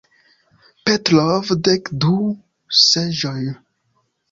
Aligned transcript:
Petrov 0.89 1.51
"Dek 1.67 1.93
du 2.05 2.15
seĝoj". 2.81 3.37